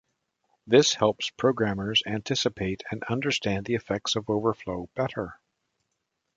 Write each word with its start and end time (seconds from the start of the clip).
This 0.65 0.95
helps 0.95 1.29
programmers 1.29 2.01
anticipate 2.07 2.81
and 2.89 3.03
understand 3.03 3.67
the 3.67 3.75
effects 3.75 4.15
of 4.15 4.31
overflow 4.31 4.89
better. 4.95 5.39